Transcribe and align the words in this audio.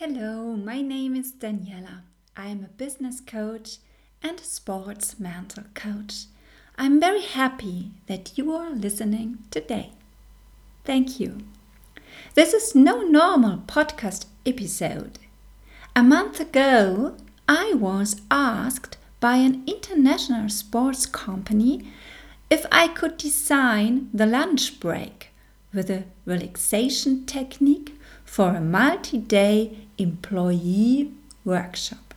Hello, 0.00 0.54
my 0.54 0.80
name 0.80 1.16
is 1.16 1.32
Daniela. 1.32 2.02
I 2.36 2.46
am 2.50 2.62
a 2.62 2.68
business 2.68 3.20
coach 3.20 3.78
and 4.22 4.38
a 4.38 4.44
sports 4.44 5.18
mental 5.18 5.64
coach. 5.74 6.26
I'm 6.78 7.00
very 7.00 7.22
happy 7.22 7.90
that 8.06 8.38
you 8.38 8.52
are 8.52 8.70
listening 8.70 9.38
today. 9.50 9.90
Thank 10.84 11.18
you. 11.18 11.38
This 12.34 12.54
is 12.54 12.76
no 12.76 13.02
normal 13.02 13.64
podcast 13.66 14.26
episode. 14.46 15.18
A 15.96 16.04
month 16.04 16.38
ago, 16.38 17.16
I 17.48 17.74
was 17.74 18.20
asked 18.30 18.98
by 19.18 19.38
an 19.38 19.64
international 19.66 20.48
sports 20.48 21.06
company 21.06 21.90
if 22.48 22.64
I 22.70 22.86
could 22.86 23.16
design 23.16 24.10
the 24.14 24.26
lunch 24.26 24.78
break 24.78 25.30
with 25.74 25.90
a 25.90 26.04
relaxation 26.24 27.26
technique 27.26 27.94
for 28.24 28.50
a 28.50 28.60
multi 28.60 29.18
day 29.18 29.87
employee 29.98 31.12
workshop. 31.44 32.14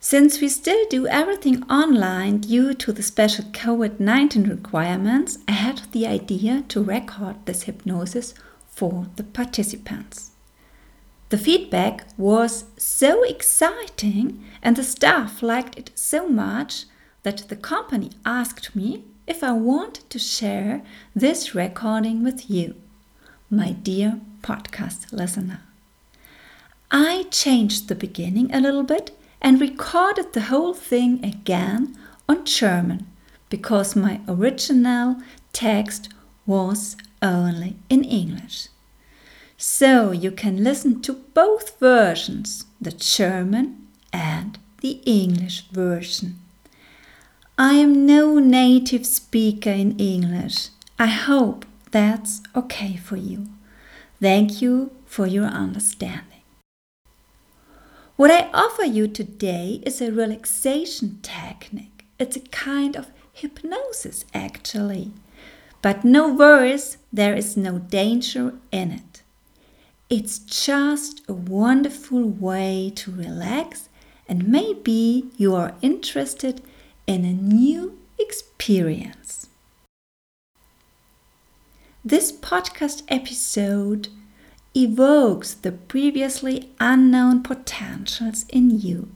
Since 0.00 0.40
we 0.40 0.48
still 0.48 0.84
do 0.90 1.06
everything 1.06 1.62
online 1.64 2.38
due 2.38 2.74
to 2.74 2.92
the 2.92 3.02
special 3.02 3.46
COVID 3.46 4.00
19 4.00 4.44
requirements, 4.44 5.38
I 5.48 5.52
had 5.52 5.82
the 5.92 6.06
idea 6.06 6.62
to 6.68 6.82
record 6.82 7.36
this 7.46 7.62
hypnosis 7.62 8.34
for 8.68 9.06
the 9.16 9.22
participants. 9.22 10.32
The 11.30 11.38
feedback 11.38 12.06
was 12.18 12.64
so 12.76 13.22
exciting 13.24 14.44
and 14.62 14.76
the 14.76 14.84
staff 14.84 15.42
liked 15.42 15.78
it 15.78 15.90
so 15.94 16.28
much 16.28 16.84
that 17.22 17.48
the 17.48 17.56
company 17.56 18.10
asked 18.26 18.76
me 18.76 19.04
if 19.26 19.42
I 19.42 19.52
wanted 19.52 20.10
to 20.10 20.18
share 20.18 20.82
this 21.16 21.54
recording 21.54 22.22
with 22.22 22.50
you, 22.50 22.74
my 23.48 23.72
dear 23.72 24.20
podcast 24.42 25.12
listener. 25.12 25.62
I 26.90 27.24
changed 27.30 27.88
the 27.88 27.94
beginning 27.94 28.54
a 28.54 28.60
little 28.60 28.82
bit 28.82 29.16
and 29.40 29.60
recorded 29.60 30.32
the 30.32 30.42
whole 30.42 30.74
thing 30.74 31.24
again 31.24 31.96
on 32.28 32.44
German 32.44 33.06
because 33.48 33.94
my 33.94 34.20
original 34.26 35.16
text 35.52 36.08
was 36.46 36.96
only 37.22 37.76
in 37.88 38.04
English. 38.04 38.68
So 39.56 40.10
you 40.10 40.30
can 40.30 40.64
listen 40.64 41.00
to 41.02 41.12
both 41.12 41.78
versions, 41.78 42.66
the 42.80 42.92
German 42.92 43.86
and 44.12 44.58
the 44.80 45.00
English 45.04 45.68
version. 45.70 46.38
I 47.56 47.74
am 47.74 48.04
no 48.04 48.38
native 48.38 49.06
speaker 49.06 49.70
in 49.70 49.96
English. 49.98 50.68
I 50.98 51.06
hope 51.06 51.64
that's 51.92 52.42
okay 52.56 52.96
for 52.96 53.16
you. 53.16 53.46
Thank 54.20 54.60
you 54.60 54.90
for 55.06 55.26
your 55.26 55.46
understanding. 55.46 56.33
What 58.16 58.30
I 58.30 58.48
offer 58.54 58.84
you 58.84 59.08
today 59.08 59.80
is 59.84 60.00
a 60.00 60.12
relaxation 60.12 61.18
technique. 61.20 62.06
It's 62.16 62.36
a 62.36 62.40
kind 62.40 62.94
of 62.94 63.10
hypnosis, 63.32 64.24
actually. 64.32 65.10
But 65.82 66.04
no 66.04 66.32
worries, 66.32 66.96
there 67.12 67.34
is 67.34 67.56
no 67.56 67.80
danger 67.80 68.54
in 68.70 68.92
it. 68.92 69.22
It's 70.08 70.38
just 70.38 71.22
a 71.28 71.32
wonderful 71.32 72.22
way 72.22 72.92
to 72.94 73.10
relax, 73.10 73.88
and 74.28 74.46
maybe 74.46 75.24
you 75.36 75.56
are 75.56 75.74
interested 75.82 76.62
in 77.08 77.24
a 77.24 77.32
new 77.32 77.98
experience. 78.16 79.48
This 82.04 82.30
podcast 82.30 83.02
episode 83.08 84.06
evokes 84.74 85.54
the 85.54 85.72
previously 85.72 86.70
unknown 86.80 87.42
potentials 87.42 88.44
in 88.48 88.80
you. 88.80 89.08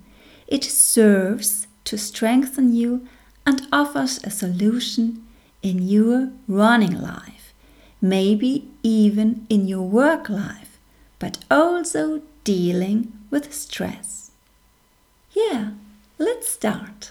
It 0.46 0.64
serves 0.64 1.66
to 1.84 1.98
strengthen 1.98 2.74
you 2.74 3.06
and 3.44 3.66
offers 3.72 4.20
a 4.22 4.30
solution 4.30 5.26
in 5.62 5.82
your 5.82 6.30
running 6.46 7.00
life, 7.00 7.52
maybe 8.00 8.68
even 8.82 9.46
in 9.48 9.66
your 9.66 9.82
work 9.82 10.28
life, 10.28 10.78
but 11.18 11.38
also 11.50 12.22
dealing 12.44 13.12
with 13.30 13.52
stress. 13.52 14.30
Yeah, 15.32 15.70
let's 16.18 16.48
start. 16.48 17.10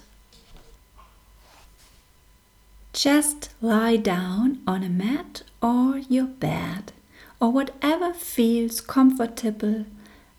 Just 2.94 3.50
lie 3.62 3.98
down 3.98 4.60
on 4.66 4.84
a 4.84 4.90
mat 4.90 5.44
or 5.62 6.00
your 6.10 6.26
bed 6.26 6.94
or 7.40 7.52
whatever 7.52 8.14
feels 8.14 8.82
comfortable, 8.82 9.86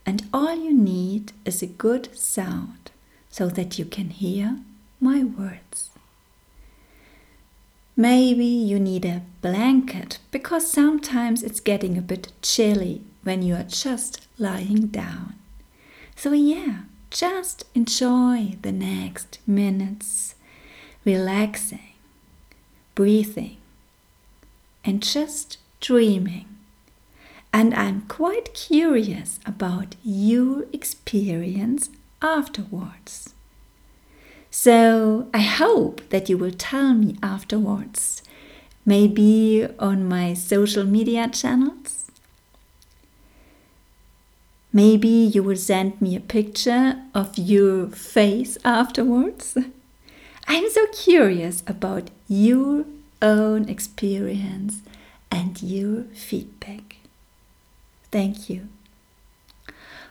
and 0.04 0.26
all 0.32 0.56
you 0.56 0.74
need 0.74 1.32
is 1.44 1.62
a 1.62 1.66
good 1.66 2.16
sound 2.16 2.90
so 3.30 3.48
that 3.48 3.78
you 3.78 3.84
can 3.84 4.10
hear 4.10 4.58
my 5.00 5.22
words. 5.22 5.90
Maybe 7.96 8.44
you 8.44 8.78
need 8.78 9.04
a 9.04 9.22
blanket 9.42 10.18
because 10.30 10.70
sometimes 10.70 11.42
it's 11.42 11.60
getting 11.60 11.98
a 11.98 12.02
bit 12.02 12.32
chilly 12.42 13.02
when 13.22 13.42
you 13.42 13.54
are 13.54 13.64
just 13.64 14.26
lying 14.38 14.86
down. 14.86 15.34
So, 16.16 16.32
yeah, 16.32 16.82
just 17.10 17.64
enjoy 17.74 18.56
the 18.62 18.72
next 18.72 19.38
minutes, 19.46 20.34
relaxing, 21.04 21.94
breathing, 22.94 23.56
and 24.84 25.02
just 25.02 25.58
dreaming 25.80 26.57
and 27.52 27.74
I'm 27.74 28.02
quite 28.02 28.54
curious 28.54 29.40
about 29.46 29.96
your 30.04 30.64
experience 30.72 31.90
afterwards. 32.20 33.34
So 34.50 35.28
I 35.34 35.40
hope 35.40 36.08
that 36.10 36.28
you 36.28 36.38
will 36.38 36.52
tell 36.52 36.94
me 36.94 37.16
afterwards, 37.22 38.22
maybe 38.84 39.66
on 39.78 40.08
my 40.08 40.34
social 40.34 40.84
media 40.84 41.28
channels. 41.28 42.10
Maybe 44.72 45.08
you 45.08 45.42
will 45.42 45.56
send 45.56 46.00
me 46.00 46.14
a 46.16 46.20
picture 46.20 47.02
of 47.14 47.36
your 47.38 47.88
face 47.88 48.58
afterwards. 48.64 49.56
I'm 50.46 50.70
so 50.70 50.86
curious 50.88 51.62
about 51.66 52.10
your 52.28 52.84
own 53.20 53.68
experience 53.68 54.82
and 55.30 55.60
your 55.62 56.04
feedback. 56.14 56.87
Thank 58.10 58.48
you. 58.48 58.68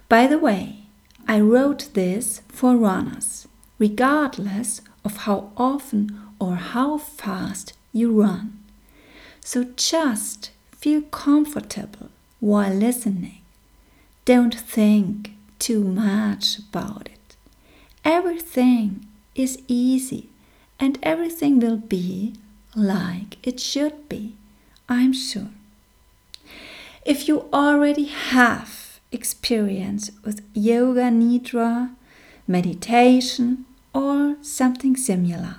By 0.09 0.27
the 0.27 0.39
way, 0.39 0.83
I 1.27 1.39
wrote 1.39 1.89
this 1.93 2.41
for 2.47 2.77
runners, 2.77 3.47
regardless 3.79 4.81
of 5.03 5.17
how 5.17 5.51
often 5.57 6.19
or 6.39 6.55
how 6.55 6.97
fast 6.97 7.73
you 7.91 8.21
run. 8.21 8.63
So 9.41 9.65
just 9.75 10.51
feel 10.71 11.01
comfortable 11.01 12.09
while 12.39 12.73
listening. 12.73 13.41
Don't 14.25 14.55
think 14.55 15.31
too 15.59 15.83
much 15.83 16.59
about 16.59 17.07
it. 17.07 17.35
Everything 18.05 19.07
is 19.35 19.61
easy 19.67 20.29
and 20.79 20.99
everything 21.01 21.59
will 21.59 21.77
be 21.77 22.35
like 22.75 23.37
it 23.43 23.59
should 23.59 24.07
be, 24.07 24.35
I'm 24.87 25.13
sure. 25.13 25.49
If 27.07 27.29
you 27.29 27.45
already 27.53 28.03
have 28.03 28.99
experience 29.13 30.11
with 30.25 30.41
yoga 30.53 31.03
nidra, 31.03 31.95
meditation, 32.45 33.65
or 33.93 34.35
something 34.41 34.97
similar, 34.97 35.55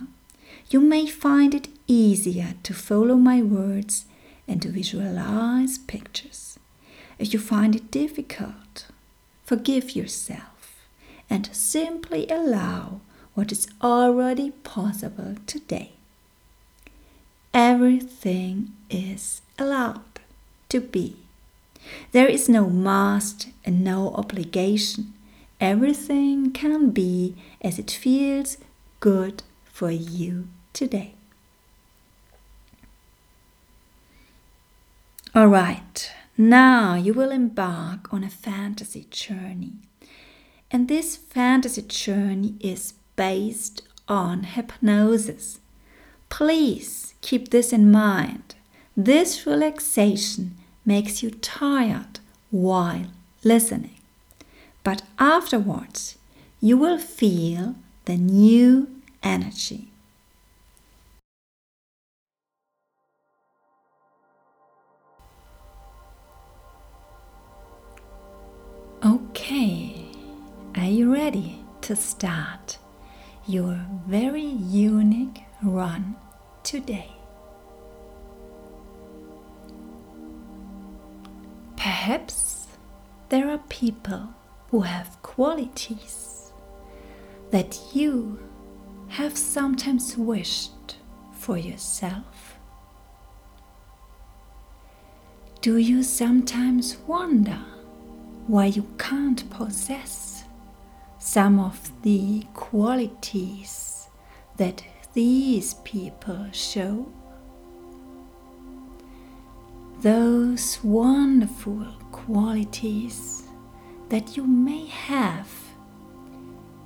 you 0.69 0.79
may 0.79 1.07
find 1.07 1.55
it 1.55 1.69
easier 1.87 2.53
to 2.65 2.75
follow 2.75 3.17
my 3.17 3.41
words 3.41 4.05
and 4.47 4.61
to 4.61 4.69
visualize 4.69 5.79
pictures. 5.79 6.59
If 7.19 7.33
you 7.33 7.39
find 7.39 7.75
it 7.75 7.91
difficult, 7.91 8.89
forgive 9.43 9.97
yourself 9.97 10.85
and 11.31 11.49
simply 11.57 12.29
allow 12.29 13.01
what 13.33 13.53
is 13.53 13.69
already 13.81 14.51
possible 14.51 15.37
today. 15.47 15.93
Everything 17.55 18.75
is 18.91 19.41
allowed 19.59 20.21
to 20.69 20.83
be. 20.83 21.17
There 22.13 22.27
is 22.27 22.49
no 22.49 22.69
must 22.69 23.49
and 23.65 23.85
no 23.85 24.11
obligation. 24.15 25.13
Everything 25.61 26.53
can 26.53 26.91
be 26.91 27.35
as 27.61 27.79
it 27.79 27.91
feels 27.91 28.59
good 29.01 29.43
for 29.65 29.91
you 29.91 30.49
today. 30.73 31.15
Alright, 35.37 36.11
now 36.37 36.95
you 36.95 37.15
will 37.15 37.31
embark 37.31 38.13
on 38.13 38.25
a 38.25 38.31
fantasy 38.31 39.07
journey. 39.11 39.75
And 40.71 40.89
this 40.89 41.17
fantasy 41.17 41.83
journey 41.83 42.55
is 42.61 42.95
based 43.17 43.83
on 44.09 44.43
hypnosis. 44.43 45.61
Please 46.29 47.15
keep 47.21 47.51
this 47.51 47.73
in 47.73 47.91
mind. 47.91 48.55
This 48.97 49.47
relaxation 49.47 50.57
makes 50.89 51.23
you 51.23 51.31
tired 51.31 52.19
while 52.51 53.09
listening. 53.45 53.99
But 54.83 55.03
afterwards, 55.19 56.17
you 56.63 56.79
will 56.79 56.97
feel 56.97 57.75
the 58.07 58.17
new 58.17 58.89
energy. 59.23 59.89
Okay, 69.05 70.07
are 70.75 70.85
you 70.99 71.13
ready 71.13 71.63
to 71.83 71.95
start 71.95 72.79
your 73.47 73.79
very 74.07 74.43
unique 74.43 75.43
run 75.63 76.17
today? 76.63 77.18
Perhaps 81.79 82.67
there 83.29 83.49
are 83.49 83.63
people 83.69 84.31
who 84.71 84.81
have 84.81 85.23
qualities 85.23 86.51
that 87.53 87.79
you 87.95 88.41
have 89.07 89.39
sometimes 89.39 90.17
wished 90.17 90.97
for 91.31 91.57
yourself. 91.57 92.59
Do 95.61 95.77
you 95.77 96.03
sometimes 96.03 96.97
wonder 97.07 97.61
why 98.49 98.67
you 98.67 98.85
can't 98.99 99.49
possess 99.49 100.45
some 101.21 101.61
of 101.61 101.93
the 102.03 102.43
qualities 102.55 104.09
that 104.57 104.83
these 105.15 105.75
people 105.85 106.49
show? 106.51 107.07
Those 110.01 110.79
wonderful 110.85 111.85
qualities 112.13 113.43
that 114.11 114.37
you 114.37 114.47
may 114.47 114.87
have 114.87 115.51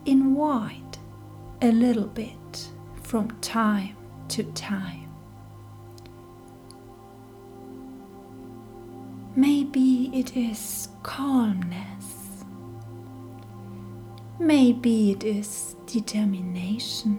in 0.07 0.35
white 0.35 0.99
a 1.61 1.71
little 1.71 2.07
bit 2.07 2.71
from 3.03 3.31
time 3.43 3.97
to 4.29 4.45
time. 4.55 5.11
Maybe 9.37 10.11
it 10.15 10.35
is 10.35 10.89
calmness. 11.03 12.45
Maybe 14.39 15.11
it 15.11 15.23
is 15.23 15.77
determination. 15.85 17.19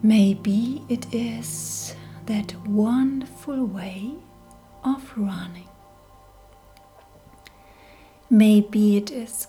Maybe 0.00 0.84
it 0.88 1.12
is 1.12 1.96
that 2.28 2.54
wonderful 2.66 3.64
way 3.64 4.12
of 4.84 5.12
running. 5.16 5.68
Maybe 8.28 8.98
it 8.98 9.10
is 9.10 9.48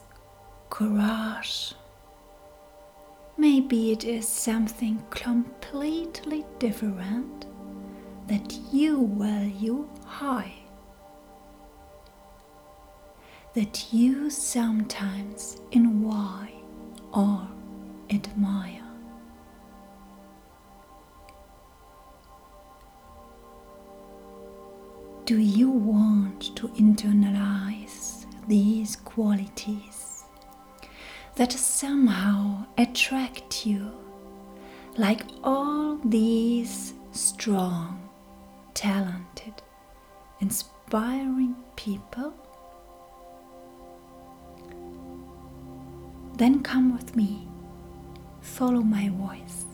courage. 0.70 1.74
Maybe 3.38 3.92
it 3.92 4.06
is 4.06 4.26
something 4.26 5.04
completely 5.10 6.46
different 6.58 7.46
that 8.28 8.58
you 8.72 9.10
value 9.14 9.86
high. 10.06 10.54
That 13.56 13.92
you 13.92 14.30
sometimes 14.30 15.60
in 15.72 15.86
envy 15.86 16.64
or 17.12 17.46
admire. 18.10 18.89
Do 25.30 25.38
you 25.38 25.70
want 25.70 26.56
to 26.56 26.70
internalize 26.70 28.26
these 28.48 28.96
qualities 28.96 30.24
that 31.36 31.52
somehow 31.52 32.66
attract 32.80 33.64
you? 33.64 33.92
Like 34.98 35.22
all 35.44 35.98
these 36.04 36.96
strong, 37.12 38.10
talented, 38.74 39.54
inspiring 40.40 41.56
people? 41.76 42.34
Then 46.38 46.64
come 46.64 46.96
with 46.96 47.16
me, 47.16 47.48
follow 48.42 48.81
my 48.81 49.10
voice. 49.10 49.66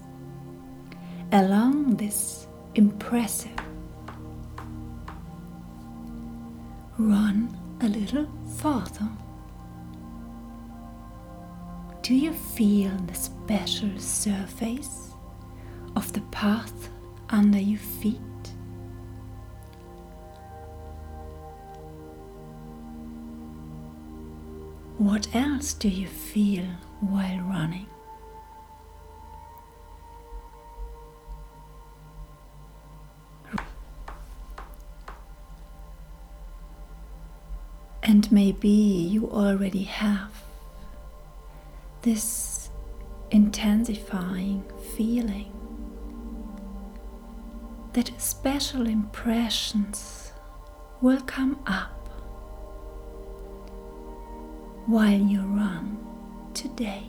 Along 1.32 1.96
this 1.96 2.46
impressive 2.76 3.65
run 6.98 7.58
a 7.82 7.88
little 7.88 8.28
farther. 8.58 9.10
Do 12.02 12.14
you 12.14 12.34
feel 12.34 12.92
the 13.08 13.14
special 13.14 13.98
surface 13.98 15.12
of 15.96 16.14
the 16.14 16.22
path 16.32 16.90
under 17.30 17.60
your 17.60 17.80
feet? 17.80 18.20
What 24.98 25.28
else 25.36 25.74
do 25.74 25.90
you 25.90 26.08
feel 26.08 26.66
while 27.02 27.40
running? 27.42 27.88
And 38.16 38.32
maybe 38.32 38.70
you 38.70 39.30
already 39.30 39.84
have 39.84 40.32
this 42.04 42.70
intensifying 43.30 44.64
feeling 44.96 45.52
that 47.92 48.10
special 48.18 48.88
impressions 48.88 50.32
will 51.02 51.20
come 51.24 51.60
up 51.68 52.08
while 54.86 55.20
you 55.20 55.42
run 55.42 55.98
today. 56.54 57.04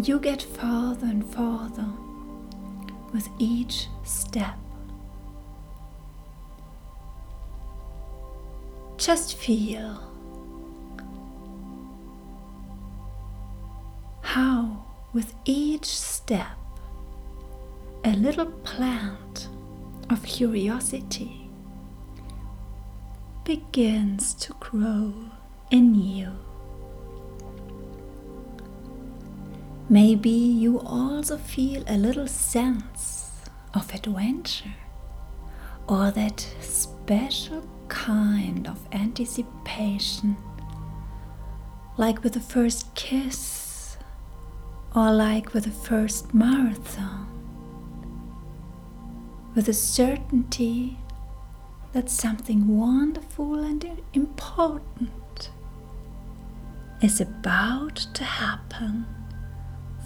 You 0.00 0.20
get 0.20 0.42
farther 0.42 1.08
and 1.08 1.26
farther 1.26 1.88
with 3.12 3.28
each 3.40 3.88
step. 4.04 4.56
Just 8.98 9.36
feel 9.36 10.02
how, 14.22 14.84
with 15.12 15.34
each 15.44 15.86
step, 15.86 16.58
a 18.04 18.10
little 18.10 18.46
plant 18.46 19.48
of 20.10 20.24
curiosity 20.24 21.48
begins 23.44 24.34
to 24.34 24.52
grow 24.54 25.14
in 25.70 25.94
you. 25.94 26.32
Maybe 29.88 30.28
you 30.28 30.80
also 30.80 31.38
feel 31.38 31.84
a 31.86 31.96
little 31.96 32.26
sense 32.26 33.30
of 33.72 33.94
adventure 33.94 34.74
or 35.88 36.10
that 36.10 36.40
special 36.60 37.62
kind 37.88 38.66
of 38.66 38.78
anticipation, 38.92 40.36
like 41.96 42.22
with 42.22 42.34
the 42.34 42.40
first 42.40 42.94
kiss 42.94 43.96
or 44.94 45.12
like 45.12 45.52
with 45.54 45.64
the 45.64 45.70
first 45.70 46.32
marathon, 46.32 47.26
with 49.54 49.68
a 49.68 49.72
certainty 49.72 50.98
that 51.92 52.10
something 52.10 52.78
wonderful 52.78 53.60
and 53.64 53.84
important 54.12 55.50
is 57.00 57.20
about 57.20 57.96
to 58.14 58.24
happen 58.24 59.06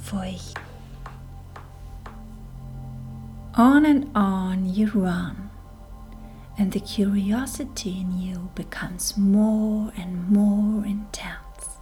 for 0.02 0.24
you. 0.24 0.38
On 3.54 3.84
and 3.84 4.10
on 4.14 4.66
you 4.72 4.88
run 4.88 5.51
and 6.58 6.72
the 6.72 6.80
curiosity 6.80 8.00
in 8.00 8.18
you 8.18 8.50
becomes 8.54 9.16
more 9.16 9.92
and 9.96 10.28
more 10.28 10.84
intense. 10.84 11.78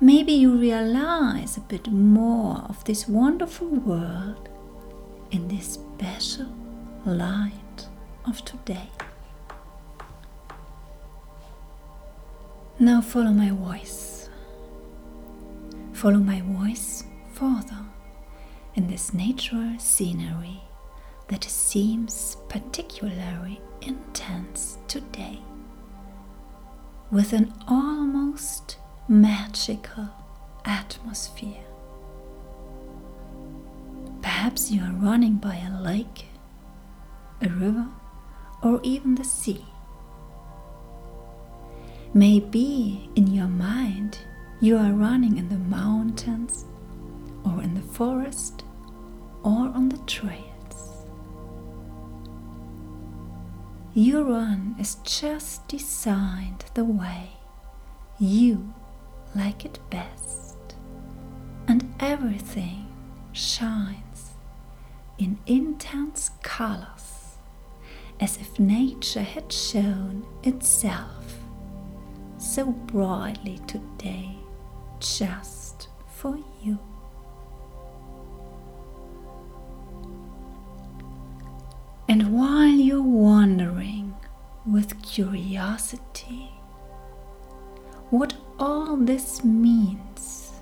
Maybe 0.00 0.32
you 0.32 0.56
realize 0.56 1.56
a 1.56 1.60
bit 1.60 1.88
more 1.88 2.64
of 2.68 2.84
this 2.84 3.08
wonderful 3.08 3.68
world 3.68 4.48
in 5.30 5.48
this 5.48 5.74
special 5.74 6.52
light 7.04 7.86
of 8.26 8.44
today. 8.44 8.90
Now 12.78 13.00
follow 13.00 13.30
my 13.30 13.50
voice. 13.50 14.28
Follow 15.92 16.18
my 16.18 16.42
voice 16.42 17.04
further 17.32 17.86
in 18.74 18.88
this 18.88 19.14
natural 19.14 19.78
scenery 19.78 20.65
that 21.28 21.44
seems 21.44 22.36
particularly 22.48 23.60
intense 23.82 24.78
today, 24.88 25.40
with 27.10 27.32
an 27.32 27.52
almost 27.68 28.78
magical 29.08 30.08
atmosphere. 30.64 31.64
Perhaps 34.22 34.70
you 34.70 34.82
are 34.82 34.92
running 34.92 35.34
by 35.36 35.56
a 35.56 35.80
lake, 35.80 36.26
a 37.42 37.48
river, 37.48 37.86
or 38.62 38.80
even 38.82 39.14
the 39.14 39.24
sea. 39.24 39.64
Maybe 42.14 43.10
in 43.14 43.26
your 43.26 43.48
mind 43.48 44.18
you 44.60 44.76
are 44.78 44.92
running 44.92 45.36
in 45.36 45.48
the 45.48 45.58
mountains, 45.58 46.64
or 47.44 47.62
in 47.62 47.74
the 47.74 47.82
forest, 47.82 48.64
or 49.42 49.68
on 49.68 49.88
the 49.90 49.98
trails. 50.06 50.55
Your 53.98 54.24
run 54.24 54.76
is 54.78 54.96
just 55.04 55.66
designed 55.68 56.66
the 56.74 56.84
way 56.84 57.30
you 58.18 58.74
like 59.34 59.64
it 59.64 59.78
best, 59.88 60.58
and 61.66 61.94
everything 61.98 62.88
shines 63.32 64.34
in 65.16 65.38
intense 65.46 66.30
colors 66.42 67.38
as 68.20 68.36
if 68.36 68.60
nature 68.60 69.22
had 69.22 69.50
shown 69.50 70.26
itself 70.42 71.38
so 72.36 72.66
brightly 72.66 73.60
today 73.66 74.36
just 75.00 75.88
for 76.06 76.38
you. 76.62 76.78
And 82.08 82.32
while 82.32 82.68
you're 82.68 83.02
wondering 83.02 84.14
with 84.64 85.02
curiosity 85.02 86.50
what 88.10 88.34
all 88.58 88.96
this 88.96 89.44
means, 89.44 90.52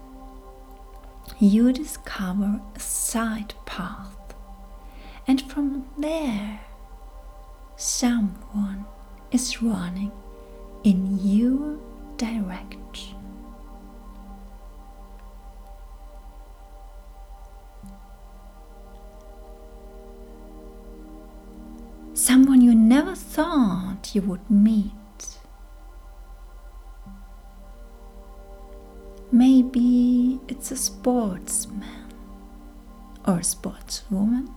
you 1.39 1.73
discover 1.73 2.61
a 2.75 2.81
side 2.81 3.55
path, 3.67 4.17
and 5.27 5.43
from 5.43 5.87
there, 5.99 6.61
someone 7.77 8.87
is 9.31 9.63
running 9.63 10.13
in 10.83 11.19
your 11.23 11.79
direction. 12.17 13.14
You 24.15 24.23
would 24.23 24.49
meet. 24.51 24.93
Maybe 29.33 30.39
it's 30.47 30.71
a 30.71 30.77
sportsman 30.77 32.13
or 33.27 33.39
a 33.39 33.41
sportswoman. 33.41 34.55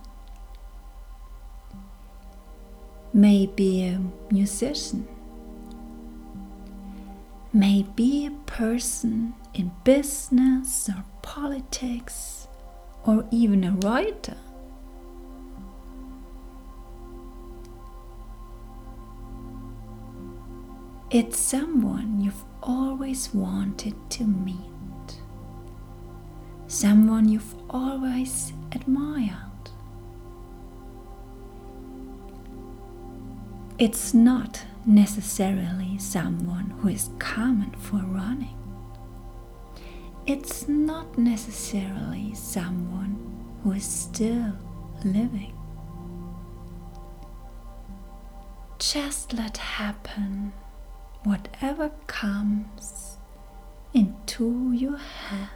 Maybe 3.12 3.86
a 3.86 4.00
musician. 4.30 5.08
Maybe 7.52 8.26
a 8.26 8.30
person 8.46 9.34
in 9.54 9.72
business 9.82 10.88
or 10.88 11.04
politics 11.22 12.46
or 13.04 13.26
even 13.30 13.64
a 13.64 13.72
writer. 13.72 14.36
It's 21.10 21.38
someone 21.38 22.20
you've 22.20 22.44
always 22.62 23.32
wanted 23.32 23.94
to 24.10 24.24
meet, 24.24 25.22
someone 26.66 27.26
you've 27.26 27.54
always 27.70 28.52
admired. 28.72 29.70
It's 33.78 34.12
not 34.12 34.62
necessarily 34.84 35.96
someone 35.96 36.74
who 36.80 36.88
is 36.88 37.08
common 37.18 37.70
for 37.70 37.96
running. 38.04 38.58
It's 40.26 40.68
not 40.68 41.16
necessarily 41.16 42.34
someone 42.34 43.16
who 43.64 43.72
is 43.72 43.84
still 43.86 44.52
living. 45.02 45.54
Just 48.78 49.32
let 49.32 49.56
happen 49.56 50.52
whatever 51.28 51.90
comes 52.06 53.18
into 53.92 54.72
your 54.72 54.96
head. 54.96 55.50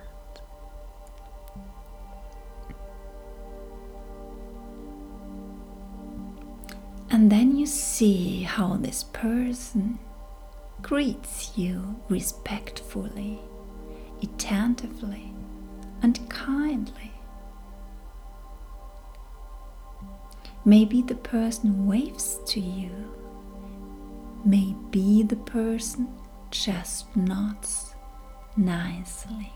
And 7.11 7.33
then 7.33 7.57
you 7.57 7.65
see 7.65 8.43
how 8.43 8.77
this 8.77 9.05
person 9.05 9.99
greets 10.83 11.57
you 11.57 12.03
respectfully, 12.11 13.39
attentively, 14.23 15.33
and 16.03 16.29
kindly. 16.29 17.13
Maybe 20.67 21.01
the 21.01 21.15
person 21.15 21.87
waves 21.87 22.41
to 22.49 22.61
you 22.61 23.22
Maybe 24.45 25.23
the 25.23 25.37
person 25.37 26.09
just 26.51 27.17
nods 27.17 27.95
nicely. 28.57 29.53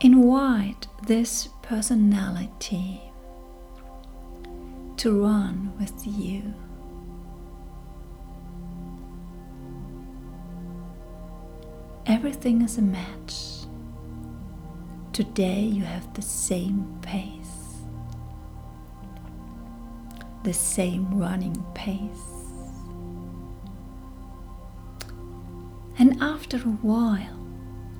Invite 0.00 0.86
this 1.06 1.48
personality 1.62 3.02
to 4.96 5.22
run 5.22 5.72
with 5.78 6.06
you. 6.06 6.54
Everything 12.06 12.62
is 12.62 12.78
a 12.78 12.82
match. 12.82 13.49
Today 15.20 15.60
you 15.60 15.82
have 15.82 16.14
the 16.14 16.22
same 16.22 16.98
pace, 17.02 17.82
the 20.44 20.54
same 20.54 21.20
running 21.20 21.62
pace. 21.74 22.46
And 25.98 26.16
after 26.22 26.56
a 26.56 26.76
while, 26.80 27.38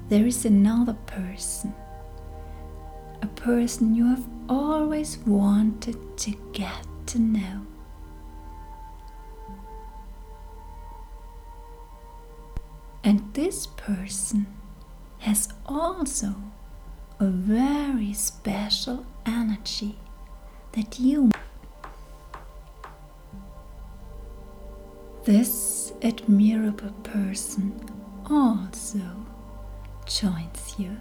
there 0.09 0.25
is 0.25 0.47
another 0.47 0.95
person, 1.05 1.75
a 3.21 3.27
person 3.27 3.95
you 3.95 4.07
have 4.07 4.27
always 4.49 5.19
wanted 5.19 6.17
to 6.17 6.31
get 6.55 6.87
to 7.09 7.19
know. 7.19 7.67
And 13.05 13.35
this 13.35 13.67
person 13.67 14.47
has 15.19 15.53
also 15.67 16.35
a 17.21 17.27
very 17.27 18.15
special 18.15 19.05
energy 19.27 19.95
that 20.73 20.99
you 20.99 21.31
this 25.25 25.93
admirable 26.01 26.93
person 27.03 27.79
also 28.31 29.03
joins 30.07 30.75
you. 30.79 30.97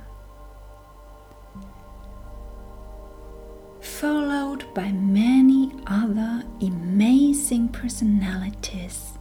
Followed 3.80 4.66
by 4.74 4.92
many 4.92 5.72
other 5.88 6.44
amazing 6.62 7.70
personalities 7.70 9.18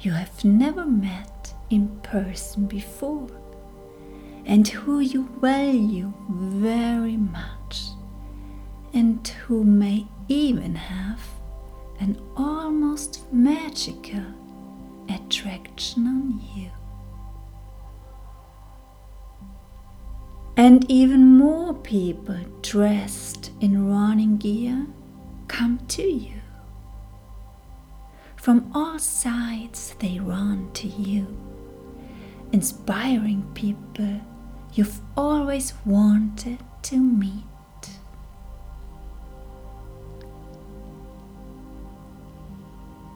you 0.00 0.12
have 0.12 0.44
never 0.44 0.84
met 0.84 1.54
in 1.70 1.88
person 2.02 2.66
before 2.66 3.26
and 4.46 4.68
who 4.68 5.00
you 5.00 5.28
value 5.40 6.12
very 6.30 7.16
much, 7.16 7.88
and 8.94 9.26
who 9.46 9.64
may 9.64 10.06
even 10.28 10.74
have 10.76 11.20
an 11.98 12.16
almost 12.36 13.30
magical 13.32 14.24
attraction 15.08 16.06
on 16.06 16.40
you. 16.54 16.70
And 20.56 20.90
even 20.90 21.36
more 21.36 21.74
people 21.74 22.38
dressed 22.62 23.50
in 23.60 23.90
running 23.90 24.38
gear 24.38 24.86
come 25.48 25.80
to 25.88 26.02
you. 26.02 26.40
From 28.36 28.70
all 28.72 28.98
sides 28.98 29.94
they 29.98 30.18
run 30.20 30.70
to 30.74 30.86
you 30.86 31.26
inspiring 32.52 33.44
people 33.54 34.20
you've 34.76 35.00
always 35.16 35.72
wanted 35.86 36.58
to 36.82 36.98
meet. 36.98 37.32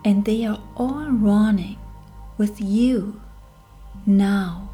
And 0.02 0.24
they 0.24 0.46
are 0.46 0.60
all 0.76 1.10
running 1.10 1.78
with 2.38 2.60
you 2.60 3.20
now 4.06 4.70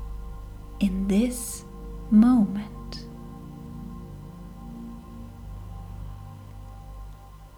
in 0.79 1.09
this 1.09 1.65
moment. 2.13 3.05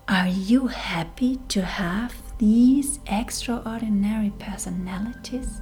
Are 0.08 0.28
you 0.28 0.68
happy 0.68 1.38
to 1.48 1.60
have 1.62 2.14
these 2.38 2.98
extraordinary 3.06 4.32
personalities 4.38 5.60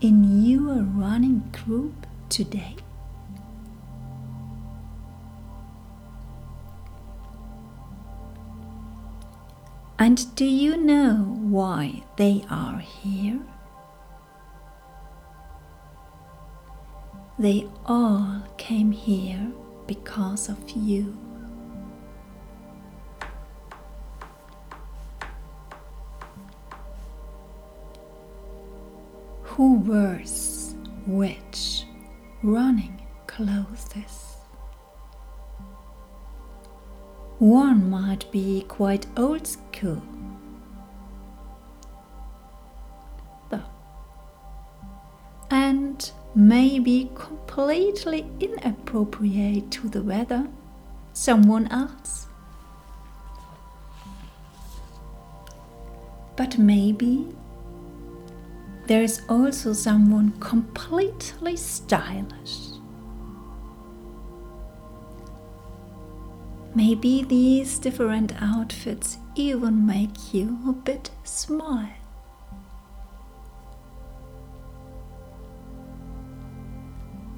in 0.00 0.46
your 0.46 0.82
running 0.82 1.52
group 1.52 2.07
today? 2.28 2.76
And 10.00 10.34
do 10.36 10.44
you 10.44 10.76
know 10.76 11.36
why 11.40 12.02
they 12.16 12.44
are 12.48 12.78
here? 12.78 13.40
They 17.38 17.68
all 17.86 18.42
came 18.56 18.92
here 18.92 19.52
because 19.86 20.48
of 20.48 20.58
you. 20.70 21.16
Who 29.42 29.80
wears 29.80 30.74
which 31.06 31.77
running 32.42 33.02
clothes? 33.26 34.36
One 37.38 37.88
might 37.88 38.30
be 38.32 38.64
quite 38.66 39.06
old 39.16 39.46
school. 39.46 40.02
And 45.50 46.10
maybe 46.34 47.10
completely 47.14 48.26
inappropriate 48.38 49.70
to 49.70 49.88
the 49.88 50.02
weather, 50.02 50.46
someone 51.14 51.68
else. 51.68 52.26
But 56.36 56.58
maybe 56.58 57.26
there 58.88 59.02
is 59.02 59.20
also 59.28 59.74
someone 59.74 60.32
completely 60.40 61.56
stylish. 61.56 62.68
Maybe 66.74 67.22
these 67.22 67.78
different 67.78 68.32
outfits 68.40 69.18
even 69.34 69.86
make 69.86 70.32
you 70.32 70.58
a 70.66 70.72
bit 70.72 71.10
smile. 71.22 71.92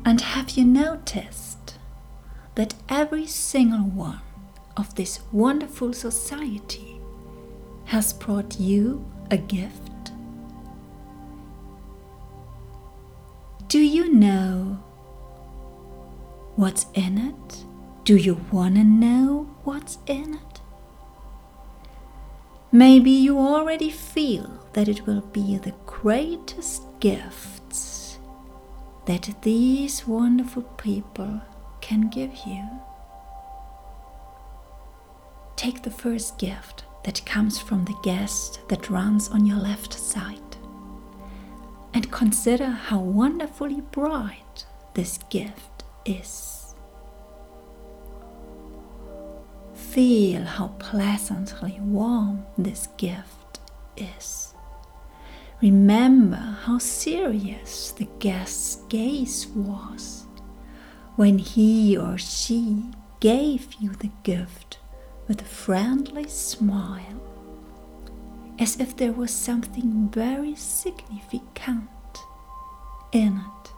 And 0.04 0.20
have 0.20 0.50
you 0.50 0.64
noticed 0.64 1.78
that 2.54 2.74
every 2.88 3.26
single 3.26 3.88
one 3.88 4.20
of 4.76 4.94
this 4.94 5.20
wonderful 5.32 5.92
society 5.94 7.00
has 7.86 8.12
brought 8.12 8.60
you 8.60 9.04
a 9.32 9.36
gift? 9.36 9.89
Do 13.70 13.78
you 13.78 14.12
know 14.12 14.82
what's 16.56 16.86
in 16.92 17.18
it? 17.18 17.64
Do 18.02 18.16
you 18.16 18.44
want 18.50 18.74
to 18.74 18.82
know 18.82 19.48
what's 19.62 19.98
in 20.08 20.34
it? 20.34 20.60
Maybe 22.72 23.12
you 23.12 23.38
already 23.38 23.88
feel 23.88 24.66
that 24.72 24.88
it 24.88 25.06
will 25.06 25.20
be 25.20 25.56
the 25.56 25.74
greatest 25.86 26.82
gifts 26.98 28.18
that 29.06 29.32
these 29.42 30.04
wonderful 30.04 30.62
people 30.62 31.40
can 31.80 32.08
give 32.08 32.34
you. 32.44 32.68
Take 35.54 35.82
the 35.84 35.92
first 35.92 36.38
gift 36.38 36.82
that 37.04 37.24
comes 37.24 37.60
from 37.60 37.84
the 37.84 38.00
guest 38.02 38.58
that 38.68 38.90
runs 38.90 39.28
on 39.28 39.46
your 39.46 39.58
left 39.58 39.94
side 39.94 40.49
and 41.92 42.10
consider 42.10 42.66
how 42.66 43.00
wonderfully 43.00 43.80
bright 43.80 44.64
this 44.94 45.18
gift 45.30 45.84
is. 46.04 46.74
Feel 49.74 50.42
how 50.42 50.68
pleasantly 50.78 51.78
warm 51.80 52.46
this 52.56 52.88
gift 52.96 53.60
is. 53.96 54.54
Remember 55.60 56.56
how 56.64 56.78
serious 56.78 57.90
the 57.92 58.08
guest's 58.18 58.76
gaze 58.88 59.46
was 59.48 60.26
when 61.16 61.38
he 61.38 61.98
or 61.98 62.16
she 62.16 62.84
gave 63.20 63.74
you 63.74 63.90
the 63.90 64.10
gift 64.22 64.78
with 65.28 65.42
a 65.42 65.44
friendly 65.44 66.26
smile, 66.26 67.20
as 68.60 68.78
if 68.78 68.94
there 68.94 69.12
was 69.12 69.32
something 69.32 70.10
very 70.12 70.54
significant 70.54 71.88
in 73.10 73.38
it. 73.38 73.72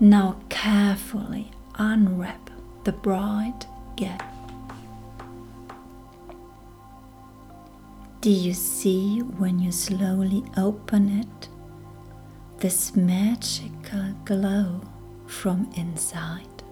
Now 0.00 0.40
carefully 0.48 1.50
unwrap 1.74 2.50
the 2.84 2.92
bright 2.92 3.66
gift. 3.96 4.22
Do 8.22 8.30
you 8.30 8.54
see 8.54 9.20
when 9.20 9.58
you 9.58 9.72
slowly 9.72 10.44
open 10.56 11.20
it 11.20 11.48
this 12.58 12.96
magical 12.96 14.14
glow 14.24 14.80
from 15.26 15.70
inside? 15.76 16.62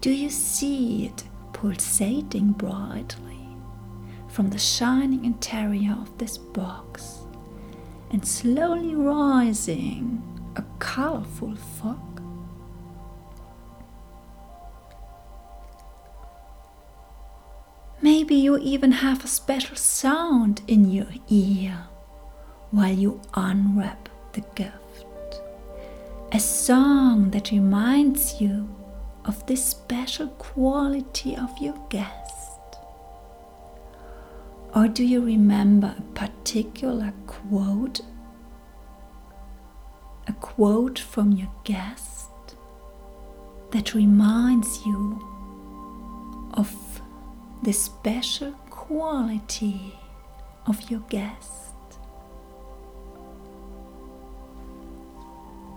Do 0.00 0.10
you 0.10 0.30
see 0.30 1.06
it 1.06 1.24
pulsating 1.60 2.52
brightly 2.52 3.46
from 4.28 4.48
the 4.48 4.58
shining 4.58 5.26
interior 5.26 5.92
of 5.92 6.16
this 6.16 6.38
box 6.38 7.18
and 8.12 8.26
slowly 8.26 8.94
rising 8.94 10.22
a 10.56 10.64
colorful 10.78 11.54
fog? 11.54 12.22
Maybe 18.00 18.36
you 18.36 18.56
even 18.56 18.92
have 18.92 19.22
a 19.22 19.28
special 19.28 19.76
sound 19.76 20.62
in 20.66 20.90
your 20.90 21.08
ear 21.28 21.88
while 22.70 22.94
you 22.94 23.20
unwrap 23.34 24.08
the 24.32 24.40
gift. 24.54 25.42
A 26.32 26.40
song 26.40 27.32
that 27.32 27.50
reminds 27.50 28.40
you 28.40 28.66
of 29.24 29.46
this 29.46 29.64
special 29.64 30.28
quality 30.28 31.36
of 31.36 31.50
your 31.58 31.76
guest. 31.88 32.60
Or 34.74 34.88
do 34.88 35.04
you 35.04 35.20
remember 35.20 35.94
a 35.98 36.02
particular 36.14 37.12
quote? 37.26 38.00
A 40.26 40.32
quote 40.34 40.98
from 40.98 41.32
your 41.32 41.50
guest 41.64 42.30
that 43.72 43.94
reminds 43.94 44.84
you 44.86 45.26
of 46.54 47.02
the 47.62 47.72
special 47.72 48.52
quality 48.70 49.98
of 50.66 50.90
your 50.90 51.00
guest. 51.08 51.74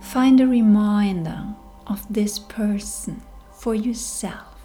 Find 0.01 0.39
a 0.39 0.47
reminder 0.47 1.55
of 1.87 2.11
this 2.13 2.37
person 2.37 3.21
for 3.63 3.73
yourself. 3.73 4.57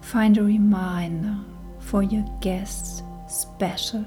Find 0.00 0.38
a 0.38 0.44
reminder 0.44 1.36
for 1.80 2.04
your 2.04 2.24
guest's 2.40 3.02
special 3.26 4.04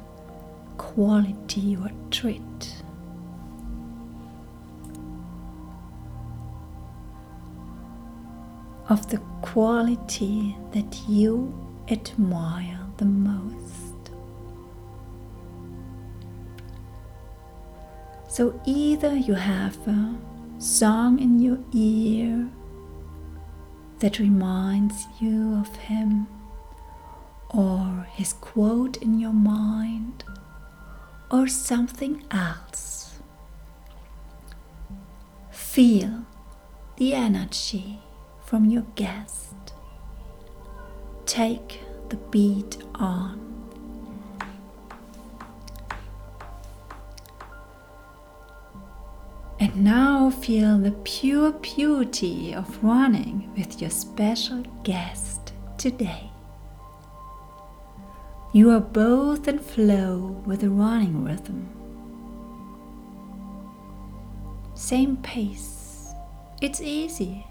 quality 0.78 1.76
or 1.76 1.92
treat. 2.10 2.42
of 8.90 9.10
the 9.10 9.18
quality 9.42 10.56
that 10.72 11.10
you 11.10 11.54
admire 11.90 12.80
the 12.96 13.04
most. 13.04 13.67
So 18.38 18.54
either 18.66 19.16
you 19.16 19.34
have 19.34 19.76
a 19.88 20.16
song 20.60 21.18
in 21.18 21.40
your 21.40 21.58
ear 21.74 22.48
that 23.98 24.20
reminds 24.20 25.08
you 25.20 25.56
of 25.56 25.76
him 25.76 26.28
or 27.50 28.06
his 28.12 28.34
quote 28.34 28.98
in 28.98 29.20
your 29.20 29.34
mind 29.34 30.24
or 31.32 31.48
something 31.48 32.24
else. 32.30 33.18
Feel 35.50 36.28
the 36.98 37.16
energy 37.16 38.02
from 38.46 38.66
your 38.66 38.86
guest. 38.94 39.56
Take 41.26 41.80
the 42.10 42.18
beat 42.18 42.78
on. 42.94 43.47
And 49.68 49.84
now 49.84 50.30
feel 50.30 50.78
the 50.78 50.92
pure 51.04 51.52
beauty 51.52 52.56
of 52.56 52.82
running 52.82 53.52
with 53.58 53.82
your 53.82 53.90
special 53.90 54.64
guest 54.84 55.52
today. 55.78 56.32
You 58.54 58.70
are 58.72 58.80
both 58.80 59.46
in 59.50 59.60
flow 59.60 60.42
with 60.46 60.62
the 60.62 60.70
running 60.70 61.26
rhythm. 61.26 61.68
Same 64.74 65.18
pace. 65.18 66.14
It's 66.62 66.80
easy. 66.80 67.46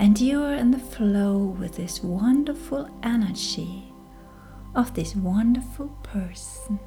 And 0.00 0.20
you 0.20 0.42
are 0.42 0.54
in 0.54 0.72
the 0.72 0.80
flow 0.80 1.36
with 1.36 1.76
this 1.76 2.02
wonderful 2.02 2.90
energy 3.04 3.92
of 4.74 4.94
this 4.94 5.14
wonderful 5.14 5.96
person. 6.02 6.80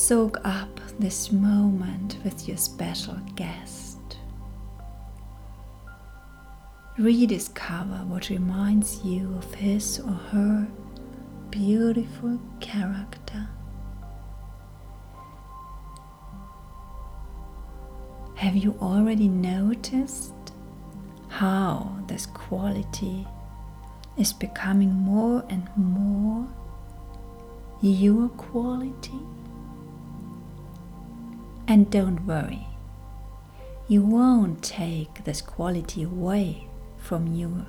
Soak 0.00 0.40
up 0.46 0.80
this 0.98 1.30
moment 1.30 2.16
with 2.24 2.48
your 2.48 2.56
special 2.56 3.18
guest. 3.36 3.98
Rediscover 6.96 8.06
what 8.08 8.30
reminds 8.30 9.04
you 9.04 9.34
of 9.36 9.52
his 9.52 10.00
or 10.00 10.12
her 10.32 10.66
beautiful 11.50 12.40
character. 12.60 13.46
Have 18.36 18.56
you 18.56 18.74
already 18.80 19.28
noticed 19.28 20.32
how 21.28 21.94
this 22.06 22.24
quality 22.24 23.28
is 24.16 24.32
becoming 24.32 24.94
more 24.94 25.44
and 25.50 25.68
more 25.76 26.48
your 27.82 28.30
quality? 28.30 29.20
And 31.70 31.88
don't 31.88 32.26
worry, 32.26 32.66
you 33.86 34.02
won't 34.02 34.60
take 34.60 35.22
this 35.22 35.40
quality 35.40 36.02
away 36.02 36.66
from 36.96 37.28
your 37.28 37.64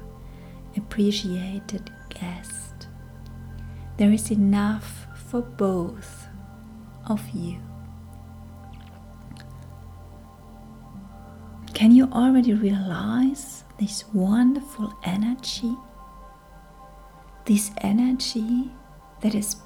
appreciated 0.75 1.91
guest. 2.09 2.87
There 3.97 4.11
is 4.11 4.31
enough 4.31 5.05
for 5.29 5.43
both 5.43 6.25
of 7.05 7.21
you. 7.29 7.59
Can 11.75 11.91
you 11.91 12.05
already 12.05 12.55
realize 12.55 13.65
this 13.79 14.05
wonderful 14.15 14.97
energy? 15.03 15.75
This 17.45 17.69
energy 17.81 18.71
that 19.21 19.35
is 19.35 19.57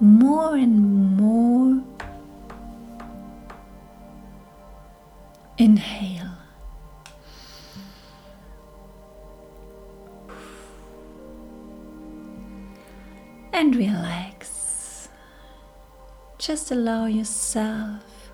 more 0.00 0.54
and 0.54 1.16
more 1.16 1.82
Inhale. 5.66 6.30
And 13.52 13.74
relax. 13.74 15.08
Just 16.38 16.70
allow 16.70 17.06
yourself 17.06 18.30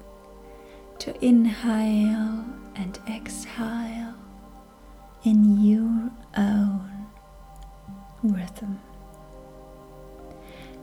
to 0.98 1.24
inhale 1.24 2.44
and 2.76 2.98
exhale 3.08 4.12
in 5.24 5.64
your 5.64 6.10
own 6.36 7.06
rhythm. 8.22 8.78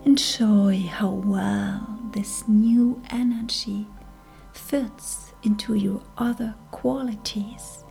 Enjoy 0.03 0.79
how 0.79 1.09
well 1.11 1.99
this 2.15 2.47
new 2.47 2.99
energy 3.11 3.85
fits 4.69 5.33
into 5.41 5.73
your 5.73 5.99
other 6.19 6.53
qualities 6.69 7.83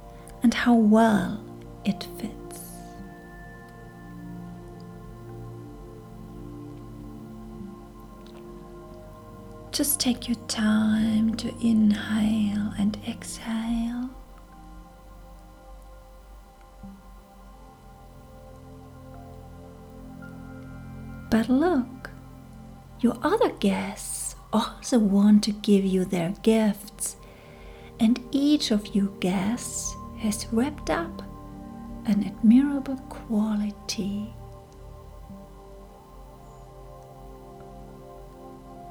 and 0.44 0.54
how 0.54 0.74
well 0.74 1.44
it 1.84 2.06
fits. 2.20 2.60
Just 9.72 9.98
take 9.98 10.28
your 10.28 10.36
time 10.46 11.34
to 11.34 11.52
inhale 11.60 12.72
and 12.78 12.96
exhale. 13.08 14.10
But 21.28 21.48
look, 21.48 22.10
your 23.00 23.18
other 23.22 23.50
guests 23.58 24.17
also 24.52 24.98
want 24.98 25.44
to 25.44 25.52
give 25.52 25.84
you 25.84 26.04
their 26.04 26.34
gifts 26.42 27.16
and 28.00 28.20
each 28.30 28.70
of 28.70 28.94
you 28.94 29.14
guests 29.20 29.94
has 30.18 30.46
wrapped 30.52 30.90
up 30.90 31.22
an 32.06 32.24
admirable 32.24 32.96
quality. 33.08 34.32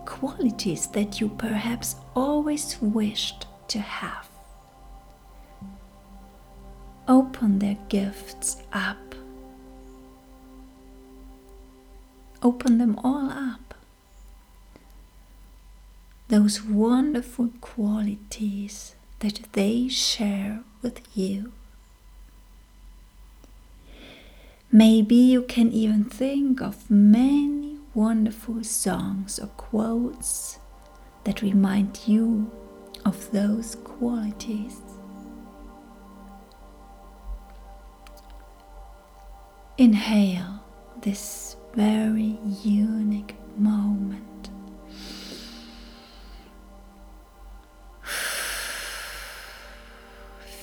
Qualities 0.05 0.87
that 0.87 1.19
you 1.19 1.29
perhaps 1.29 1.95
always 2.15 2.77
wished 2.81 3.45
to 3.69 3.79
have. 3.79 4.29
Open 7.07 7.59
their 7.59 7.77
gifts 7.89 8.61
up. 8.73 9.15
Open 12.43 12.77
them 12.77 12.99
all 13.03 13.29
up. 13.31 13.66
Those 16.29 16.61
wonderful 16.61 17.51
qualities 17.61 18.95
that 19.19 19.39
they 19.53 19.87
share 19.87 20.59
with 20.81 20.99
you. 21.15 21.53
Maybe 24.71 25.15
you 25.15 25.43
can 25.43 25.71
even 25.71 26.03
think 26.03 26.61
of 26.61 26.91
many 26.91 27.77
wonderful 27.93 28.63
songs 28.65 29.39
or 29.39 29.47
quotes 29.47 30.59
that 31.23 31.41
remind 31.41 32.01
you 32.05 32.51
of 33.05 33.31
those 33.31 33.75
qualities. 33.83 34.81
Inhale 39.77 40.61
this 41.01 41.55
very 41.73 42.37
unique 42.63 43.35
moment. 43.57 44.26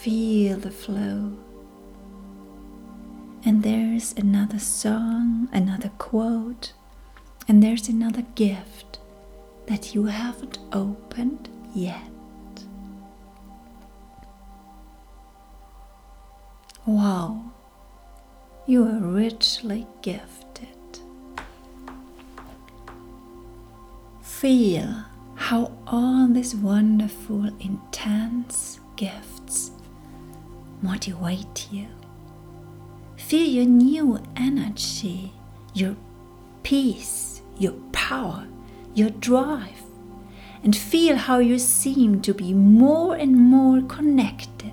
Feel 0.05 0.59
the 0.59 0.71
flow. 0.71 1.33
And 3.43 3.62
there's 3.62 4.12
another 4.19 4.59
song, 4.59 5.49
another 5.51 5.88
quote, 5.97 6.75
and 7.49 7.62
there's 7.62 7.88
another 7.88 8.21
gift 8.35 8.99
that 9.67 9.95
you 9.95 10.05
haven't 10.05 10.59
opened 10.75 11.49
yet. 11.75 12.03
Wow, 16.85 17.53
you 18.67 18.85
are 18.87 19.01
richly 19.01 19.87
gifted. 20.03 20.69
Feel 24.21 25.07
how 25.37 25.73
all 25.87 26.29
this 26.29 26.55
wonderful, 26.55 27.47
intense 27.59 28.81
gifts 28.97 29.34
motivate 30.85 31.66
you. 31.73 31.88
Feel 33.16 33.49
your 33.49 33.64
new 33.64 34.23
energy, 34.37 35.33
your 35.73 35.97
peace, 36.62 37.40
your 37.59 37.73
power, 37.92 38.47
your 38.94 39.11
drive, 39.11 39.83
and 40.62 40.77
feel 40.77 41.16
how 41.16 41.38
you 41.38 41.59
seem 41.59 42.20
to 42.20 42.35
be 42.35 42.53
more 42.53 43.16
and 43.16 43.35
more 43.35 43.81
connected 43.83 44.73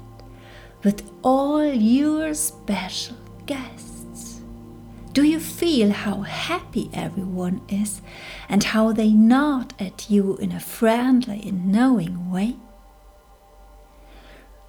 with 0.83 1.09
all 1.23 1.63
your 1.63 2.33
special 2.33 3.15
guests. 3.45 4.41
Do 5.13 5.23
you 5.23 5.39
feel 5.39 5.91
how 5.91 6.21
happy 6.21 6.89
everyone 6.93 7.61
is 7.69 8.01
and 8.49 8.63
how 8.63 8.91
they 8.91 9.11
nod 9.11 9.73
at 9.79 10.09
you 10.09 10.37
in 10.37 10.51
a 10.51 10.59
friendly 10.59 11.41
and 11.47 11.71
knowing 11.71 12.31
way? 12.31 12.55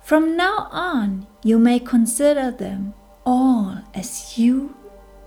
From 0.02 0.36
now 0.36 0.68
on, 0.70 1.26
you 1.44 1.58
may 1.58 1.78
consider 1.78 2.50
them 2.50 2.94
all 3.24 3.78
as 3.94 4.36
you 4.36 4.74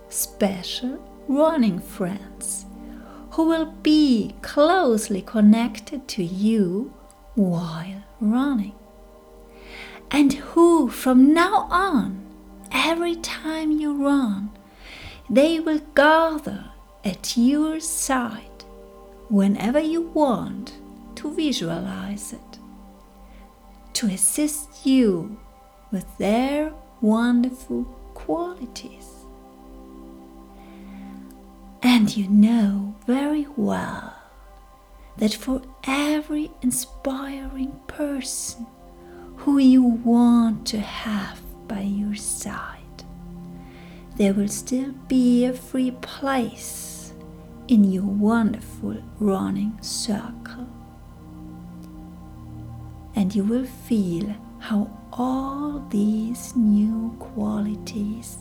special 0.09 1.01
running 1.27 1.79
friends 1.79 2.65
who 3.31 3.47
will 3.47 3.65
be 3.83 4.35
closely 4.41 5.21
connected 5.21 6.07
to 6.07 6.23
you 6.23 6.93
while 7.35 8.03
running. 8.21 8.75
And 10.11 10.33
who, 10.33 10.89
from 10.89 11.33
now 11.33 11.67
on, 11.69 12.23
every 12.71 13.15
time 13.15 13.71
you 13.71 13.93
run, 13.93 14.51
they 15.29 15.59
will 15.59 15.81
gather 15.95 16.65
at 17.03 17.35
your 17.35 17.79
side 17.79 18.63
whenever 19.29 19.79
you 19.79 20.01
want 20.01 20.73
to 21.15 21.33
visualize 21.33 22.33
it, 22.33 22.55
to 23.95 24.08
assist 24.08 24.86
you 24.86 25.39
with 25.91 26.05
their 26.17 26.73
wonderful 27.01 27.86
qualities. 28.13 29.10
And 31.81 32.15
you 32.15 32.27
know 32.27 32.95
very 33.08 33.47
well 33.55 34.13
that 35.17 35.34
for 35.34 35.62
every 35.88 36.51
inspiring 36.62 37.79
person 37.88 38.67
who 39.38 39.60
you 39.60 39.84
want 39.84 40.67
to 40.67 40.79
have 40.79 41.39
by 41.67 41.81
your 41.81 42.15
side, 42.15 43.03
there 44.17 44.34
will 44.34 44.49
still 44.49 44.91
be 45.08 45.45
a 45.45 45.53
free 45.53 45.91
place 45.91 47.13
in 47.69 47.84
your 47.86 48.03
wonderful 48.03 49.01
running 49.19 49.77
circle. 49.81 50.67
And 53.25 53.33
you 53.33 53.43
will 53.43 53.65
feel 53.65 54.35
how 54.59 54.88
all 55.11 55.83
these 55.89 56.55
new 56.55 57.15
qualities 57.17 58.38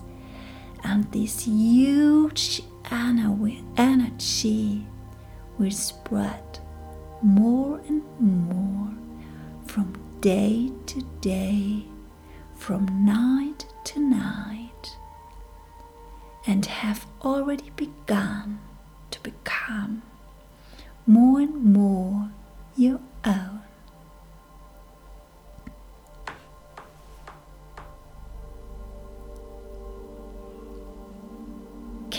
and 0.83 1.11
this 1.11 1.47
huge 1.47 2.61
energy 2.91 4.87
will 5.57 5.71
spread 5.71 6.59
more 7.23 7.81
and 7.89 8.03
more 8.21 8.93
from 9.65 9.95
day 10.21 10.71
to 10.85 11.01
day, 11.23 11.87
from 12.55 13.07
night 13.07 13.65
to 13.85 13.99
night, 14.01 14.99
and 16.47 16.67
have 16.67 17.07
already 17.23 17.71
begun 17.71 18.61
to 19.13 19.21
become 19.23 20.03
more 21.07 21.41
and 21.41 21.65
more 21.65 22.29
your 22.77 23.01
own. 23.25 23.54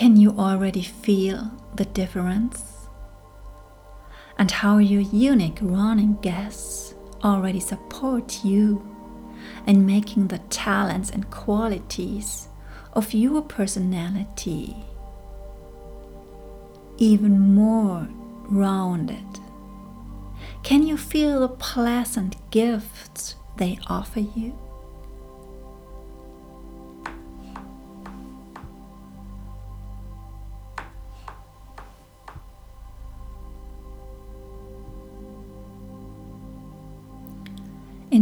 Can 0.06 0.16
you 0.16 0.38
already 0.38 0.82
feel 0.82 1.50
the 1.74 1.84
difference? 1.84 2.86
And 4.38 4.48
how 4.48 4.78
your 4.78 5.00
unique 5.00 5.58
running 5.60 6.16
guests 6.20 6.94
already 7.24 7.58
support 7.58 8.44
you 8.44 8.86
in 9.66 9.84
making 9.84 10.28
the 10.28 10.38
talents 10.38 11.10
and 11.10 11.28
qualities 11.32 12.46
of 12.92 13.14
your 13.14 13.42
personality 13.42 14.76
even 16.98 17.40
more 17.40 18.06
rounded. 18.44 19.40
Can 20.62 20.86
you 20.86 20.96
feel 20.96 21.40
the 21.40 21.48
pleasant 21.48 22.36
gifts 22.52 23.34
they 23.56 23.80
offer 23.88 24.20
you? 24.20 24.56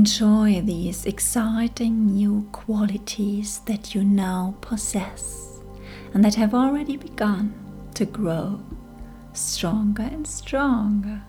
Enjoy 0.05 0.61
these 0.61 1.07
exciting 1.07 2.05
new 2.09 2.47
qualities 2.53 3.61
that 3.61 3.95
you 3.95 4.05
now 4.05 4.55
possess 4.61 5.63
and 6.13 6.23
that 6.23 6.35
have 6.35 6.53
already 6.53 6.99
begun 6.99 7.55
to 7.95 8.05
grow 8.05 8.61
stronger 9.33 10.03
and 10.03 10.27
stronger. 10.27 11.23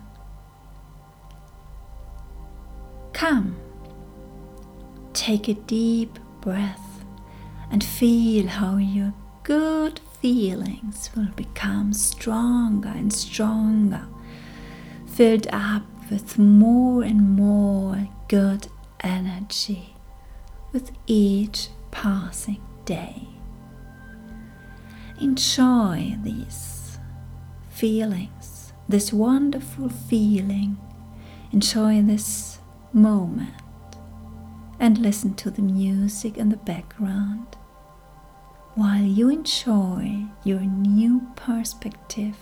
Come, 3.13 3.55
take 5.13 5.47
a 5.47 5.53
deep 5.53 6.19
breath 6.41 7.05
and 7.71 7.81
feel 7.81 8.47
how 8.47 8.75
your 8.75 9.13
good 9.43 10.01
feelings 10.19 11.11
will 11.15 11.31
become 11.37 11.93
stronger 11.93 12.89
and 12.89 13.13
stronger, 13.13 14.05
filled 15.07 15.47
up 15.53 15.83
with 16.11 16.37
more 16.37 17.03
and 17.03 17.37
more 17.37 18.09
good 18.27 18.67
energy 19.01 19.95
with 20.71 20.91
each 21.07 21.69
passing 21.91 22.61
day. 22.85 23.27
Enjoy 25.19 26.15
these 26.23 26.97
feelings, 27.69 28.73
this 28.89 29.13
wonderful 29.13 29.89
feeling. 29.89 30.77
Enjoy 31.51 32.01
this 32.01 32.59
moment 32.91 33.53
and 34.79 34.97
listen 34.97 35.33
to 35.35 35.49
the 35.49 35.61
music 35.61 36.37
in 36.37 36.49
the 36.49 36.57
background 36.57 37.55
while 38.75 39.03
you 39.03 39.29
enjoy 39.29 40.25
your 40.43 40.59
new 40.59 41.21
perspective 41.35 42.35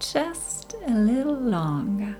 just 0.00 0.74
a 0.86 0.94
little 0.94 1.34
longer. 1.34 2.16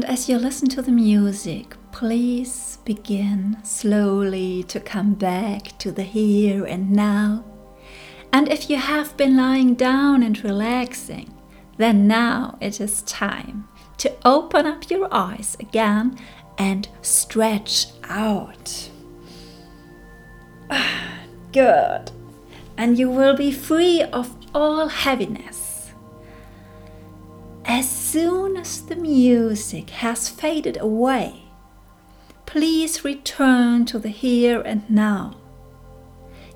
And 0.00 0.08
as 0.08 0.30
you 0.30 0.38
listen 0.38 0.66
to 0.70 0.80
the 0.80 0.92
music, 0.92 1.76
please 1.92 2.78
begin 2.86 3.58
slowly 3.62 4.62
to 4.62 4.80
come 4.80 5.12
back 5.12 5.76
to 5.76 5.92
the 5.92 6.04
here 6.04 6.64
and 6.64 6.90
now. 6.90 7.44
And 8.32 8.48
if 8.48 8.70
you 8.70 8.78
have 8.78 9.14
been 9.18 9.36
lying 9.36 9.74
down 9.74 10.22
and 10.22 10.42
relaxing, 10.42 11.34
then 11.76 12.06
now 12.06 12.56
it 12.62 12.80
is 12.80 13.02
time 13.02 13.68
to 13.98 14.10
open 14.24 14.64
up 14.64 14.88
your 14.88 15.06
eyes 15.12 15.54
again 15.60 16.18
and 16.56 16.88
stretch 17.02 17.88
out. 18.04 18.88
Good. 21.52 22.10
And 22.78 22.98
you 22.98 23.10
will 23.10 23.36
be 23.36 23.52
free 23.52 24.00
of 24.00 24.34
all 24.54 24.88
heaviness 24.88 25.69
as 27.64 27.88
soon 27.88 28.56
as 28.56 28.82
the 28.82 28.96
music 28.96 29.90
has 29.90 30.28
faded 30.28 30.80
away, 30.80 31.44
please 32.46 33.04
return 33.04 33.84
to 33.86 33.98
the 33.98 34.08
here 34.08 34.60
and 34.60 34.88
now. 34.90 35.36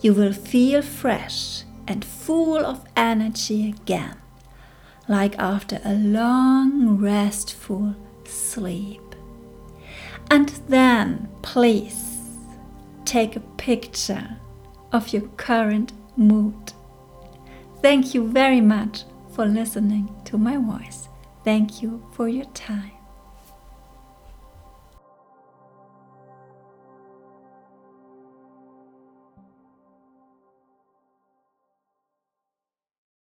You 0.01 0.15
will 0.15 0.33
feel 0.33 0.83
fresh 0.83 1.65
and 1.87 2.05
full 2.05 2.65
of 2.65 2.85
energy 2.97 3.69
again, 3.69 4.17
like 5.09 5.39
after 5.39 5.81
a 5.85 5.95
long, 5.95 6.99
restful 6.99 7.95
sleep. 8.25 9.01
And 10.31 10.49
then, 10.69 11.29
please 11.43 12.19
take 13.05 13.37
a 13.37 13.41
picture 13.41 14.37
of 14.93 15.13
your 15.13 15.29
current 15.37 15.93
mood. 16.17 16.73
Thank 17.83 18.15
you 18.15 18.27
very 18.27 18.63
much 18.63 19.05
for 19.35 19.45
listening 19.47 20.09
to 20.25 20.39
my 20.39 20.57
voice. 20.57 21.09
Thank 21.45 21.83
you 21.83 22.03
for 22.13 22.29
your 22.29 22.47
time. 22.55 22.94